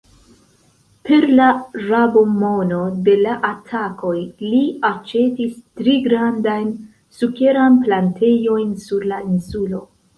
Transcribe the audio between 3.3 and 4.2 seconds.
atakoj